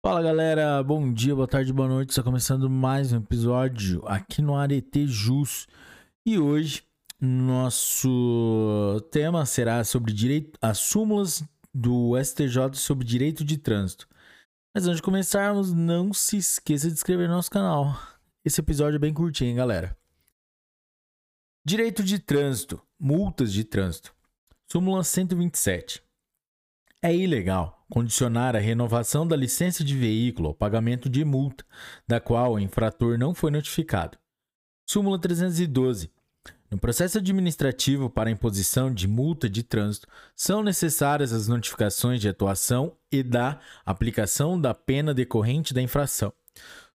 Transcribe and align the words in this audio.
Fala 0.00 0.22
galera, 0.22 0.80
bom 0.80 1.12
dia, 1.12 1.34
boa 1.34 1.48
tarde, 1.48 1.72
boa 1.72 1.88
noite. 1.88 2.10
Está 2.10 2.22
começando 2.22 2.70
mais 2.70 3.12
um 3.12 3.16
episódio 3.16 4.00
aqui 4.06 4.40
no 4.40 4.54
Arete 4.54 5.08
Jus. 5.08 5.66
E 6.24 6.38
hoje 6.38 6.84
nosso 7.20 9.04
tema 9.10 9.44
será 9.44 9.82
sobre 9.82 10.12
direito, 10.12 10.56
as 10.62 10.78
súmulas 10.78 11.42
do 11.74 12.12
STJ 12.16 12.74
sobre 12.74 13.04
direito 13.04 13.44
de 13.44 13.58
trânsito. 13.58 14.08
Mas 14.72 14.86
antes 14.86 14.98
de 14.98 15.02
começarmos, 15.02 15.72
não 15.72 16.12
se 16.12 16.36
esqueça 16.36 16.86
de 16.86 16.94
inscrever 16.94 17.26
no 17.28 17.34
nosso 17.34 17.50
canal. 17.50 18.00
Esse 18.44 18.60
episódio 18.60 18.96
é 18.96 19.00
bem 19.00 19.12
curtinho, 19.12 19.50
hein, 19.50 19.56
galera. 19.56 19.98
Direito 21.66 22.04
de 22.04 22.20
trânsito, 22.20 22.80
multas 23.00 23.52
de 23.52 23.64
trânsito. 23.64 24.14
Súmula 24.70 25.02
127. 25.02 26.07
É 27.00 27.14
ilegal 27.14 27.86
condicionar 27.88 28.56
a 28.56 28.58
renovação 28.58 29.24
da 29.24 29.36
licença 29.36 29.84
de 29.84 29.96
veículo 29.96 30.48
ao 30.48 30.54
pagamento 30.54 31.08
de 31.08 31.24
multa, 31.24 31.64
da 32.08 32.18
qual 32.18 32.54
o 32.54 32.58
infrator 32.58 33.16
não 33.16 33.32
foi 33.32 33.52
notificado. 33.52 34.18
Súmula 34.84 35.16
312. 35.16 36.10
No 36.68 36.76
processo 36.76 37.18
administrativo 37.18 38.10
para 38.10 38.32
imposição 38.32 38.92
de 38.92 39.06
multa 39.06 39.48
de 39.48 39.62
trânsito, 39.62 40.08
são 40.34 40.60
necessárias 40.60 41.32
as 41.32 41.46
notificações 41.46 42.20
de 42.20 42.28
atuação 42.28 42.96
e 43.12 43.22
da 43.22 43.60
aplicação 43.86 44.60
da 44.60 44.74
pena 44.74 45.14
decorrente 45.14 45.72
da 45.72 45.80
infração. 45.80 46.32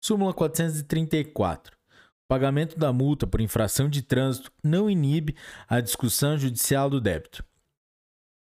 Súmula 0.01 0.33
434. 0.33 1.74
O 1.74 2.29
pagamento 2.29 2.79
da 2.79 2.93
multa 2.93 3.27
por 3.27 3.41
infração 3.41 3.88
de 3.88 4.01
trânsito 4.01 4.52
não 4.62 4.88
inibe 4.88 5.35
a 5.69 5.80
discussão 5.80 6.38
judicial 6.38 6.88
do 6.88 7.01
débito. 7.01 7.48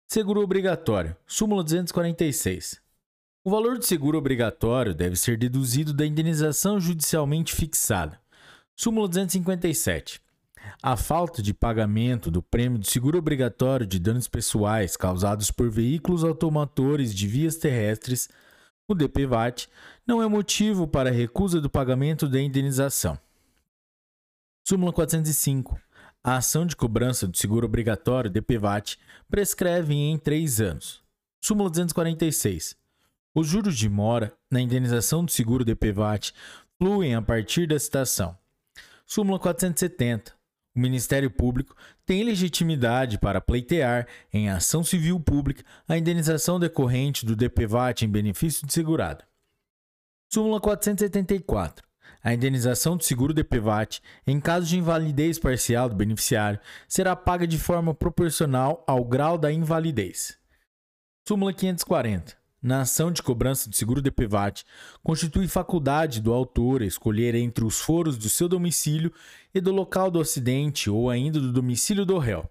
Seguro 0.07 0.41
obrigatório. 0.41 1.15
Súmula 1.25 1.63
246. 1.63 2.79
O 3.43 3.49
valor 3.49 3.77
do 3.77 3.85
seguro 3.85 4.17
obrigatório 4.17 4.93
deve 4.93 5.15
ser 5.15 5.37
deduzido 5.37 5.93
da 5.93 6.05
indenização 6.05 6.79
judicialmente 6.79 7.53
fixada. 7.55 8.19
Súmula 8.75 9.07
257. 9.07 10.21
A 10.81 10.95
falta 10.95 11.41
de 11.41 11.53
pagamento 11.53 12.29
do 12.29 12.41
prêmio 12.41 12.77
de 12.77 12.89
seguro 12.89 13.17
obrigatório 13.17 13.85
de 13.85 13.99
danos 13.99 14.27
pessoais 14.27 14.95
causados 14.95 15.49
por 15.49 15.69
veículos 15.69 16.23
automotores 16.23 17.13
de 17.13 17.27
vias 17.27 17.55
terrestres, 17.55 18.29
o 18.87 18.93
DPVAT, 18.93 19.67
não 20.05 20.21
é 20.21 20.27
motivo 20.27 20.87
para 20.87 21.11
recusa 21.11 21.59
do 21.59 21.69
pagamento 21.69 22.27
da 22.27 22.39
indenização. 22.39 23.17
Súmula 24.67 24.93
405. 24.93 25.79
A 26.27 26.37
ação 26.37 26.65
de 26.65 26.75
cobrança 26.75 27.27
do 27.27 27.37
seguro 27.37 27.67
obrigatório 27.67 28.31
DPVAT 28.31 28.97
prescreve 29.29 29.93
em 29.93 30.17
três 30.17 30.59
anos. 30.59 31.03
Súmula 31.39 31.69
246. 31.69 32.75
Os 33.35 33.45
juros 33.45 33.77
de 33.77 33.87
mora 33.87 34.35
na 34.49 34.59
indenização 34.59 35.23
do 35.23 35.29
seguro 35.29 35.63
DPVAT 35.63 36.33
fluem 36.79 37.13
a 37.13 37.21
partir 37.21 37.67
da 37.67 37.77
citação. 37.77 38.35
Súmula 39.05 39.37
470. 39.37 40.33
O 40.75 40.79
Ministério 40.79 41.29
Público 41.29 41.75
tem 42.07 42.23
legitimidade 42.23 43.19
para 43.19 43.39
pleitear, 43.39 44.07
em 44.33 44.49
ação 44.49 44.83
civil 44.83 45.19
pública, 45.19 45.63
a 45.87 45.95
indenização 45.95 46.59
decorrente 46.59 47.23
do 47.23 47.35
DPVAT 47.35 48.03
em 48.03 48.09
benefício 48.09 48.65
de 48.65 48.73
segurado. 48.73 49.23
Súmula 50.33 50.59
474. 50.59 51.85
A 52.23 52.33
indenização 52.33 52.97
do 52.97 53.03
seguro 53.03 53.33
DPVAT, 53.33 54.01
em 54.25 54.39
caso 54.39 54.65
de 54.65 54.77
invalidez 54.77 55.37
parcial 55.37 55.87
do 55.87 55.95
beneficiário, 55.95 56.59
será 56.87 57.15
paga 57.15 57.45
de 57.45 57.57
forma 57.57 57.93
proporcional 57.93 58.83
ao 58.87 59.03
grau 59.03 59.37
da 59.37 59.51
invalidez. 59.51 60.37
Súmula 61.27 61.53
540. 61.53 62.35
Na 62.61 62.81
ação 62.81 63.11
de 63.11 63.21
cobrança 63.21 63.69
do 63.69 63.75
seguro 63.75 64.01
DPVAT, 64.01 64.63
constitui 65.03 65.47
faculdade 65.47 66.19
do 66.19 66.33
autor 66.33 66.81
escolher 66.81 67.35
entre 67.35 67.63
os 67.63 67.79
foros 67.79 68.17
do 68.17 68.27
seu 68.27 68.49
domicílio 68.49 69.13
e 69.53 69.61
do 69.61 69.71
local 69.71 70.09
do 70.09 70.19
acidente 70.19 70.89
ou 70.89 71.09
ainda 71.09 71.39
do 71.39 71.51
domicílio 71.51 72.05
do 72.05 72.17
réu. 72.17 72.49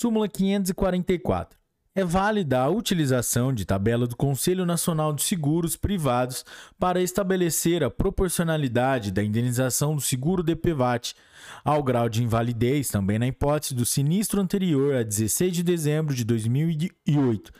Súmula 0.00 0.28
544 0.28 1.61
é 1.94 2.04
válida 2.04 2.60
a 2.60 2.68
utilização 2.70 3.52
de 3.52 3.66
tabela 3.66 4.06
do 4.06 4.16
Conselho 4.16 4.64
Nacional 4.64 5.12
de 5.12 5.22
Seguros 5.22 5.76
Privados 5.76 6.42
para 6.78 7.02
estabelecer 7.02 7.84
a 7.84 7.90
proporcionalidade 7.90 9.10
da 9.10 9.22
indenização 9.22 9.94
do 9.94 10.00
seguro 10.00 10.42
DPVAT 10.42 11.14
ao 11.62 11.82
grau 11.82 12.08
de 12.08 12.22
invalidez, 12.22 12.88
também 12.88 13.18
na 13.18 13.26
hipótese 13.26 13.74
do 13.74 13.84
sinistro 13.84 14.40
anterior 14.40 14.94
a 14.94 15.02
16 15.02 15.54
de 15.54 15.62
dezembro 15.62 16.14
de 16.14 16.24
2008, 16.24 17.52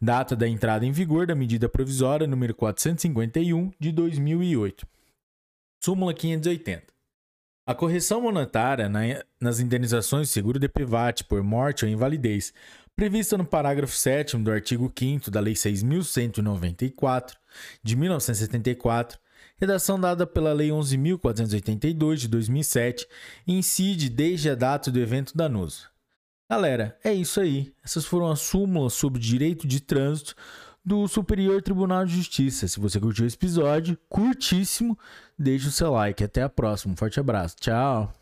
data 0.00 0.34
da 0.34 0.48
entrada 0.48 0.86
em 0.86 0.92
vigor 0.92 1.26
da 1.26 1.34
medida 1.34 1.68
provisória 1.68 2.26
número 2.26 2.54
451 2.54 3.70
de 3.78 3.92
2008. 3.92 4.86
Súmula 5.84 6.14
580. 6.14 6.93
A 7.66 7.74
correção 7.74 8.20
monetária 8.20 8.90
nas 9.40 9.58
indenizações 9.58 10.28
de 10.28 10.34
seguro 10.34 10.58
DPVAT 10.58 11.24
por 11.24 11.42
morte 11.42 11.86
ou 11.86 11.90
invalidez 11.90 12.52
prevista 12.94 13.38
no 13.38 13.44
parágrafo 13.46 13.96
7 13.96 14.36
do 14.36 14.52
artigo 14.52 14.92
5 14.94 15.30
da 15.30 15.40
Lei 15.40 15.54
6.194, 15.54 17.32
de 17.82 17.96
1974, 17.96 19.18
redação 19.56 19.98
dada 19.98 20.26
pela 20.26 20.52
Lei 20.52 20.68
11.482, 20.68 22.16
de 22.16 22.28
2007, 22.28 23.08
incide 23.46 24.10
desde 24.10 24.50
a 24.50 24.54
data 24.54 24.90
do 24.90 25.00
evento 25.00 25.34
danoso. 25.34 25.88
Galera, 26.50 26.98
é 27.02 27.14
isso 27.14 27.40
aí. 27.40 27.72
Essas 27.82 28.04
foram 28.04 28.30
as 28.30 28.40
súmulas 28.40 28.92
sobre 28.92 29.18
direito 29.18 29.66
de 29.66 29.80
trânsito 29.80 30.36
do 30.84 31.06
Superior 31.08 31.62
Tribunal 31.62 32.04
de 32.04 32.16
Justiça. 32.16 32.66
Se 32.68 32.80
você 32.80 33.00
curtiu 33.00 33.26
esse 33.26 33.36
episódio, 33.36 33.96
curtíssimo, 34.08 34.98
deixe 35.38 35.68
o 35.68 35.72
seu 35.72 35.92
like. 35.92 36.22
Até 36.22 36.42
a 36.42 36.48
próxima. 36.48 36.92
Um 36.92 36.96
forte 36.96 37.18
abraço. 37.20 37.56
Tchau. 37.60 38.12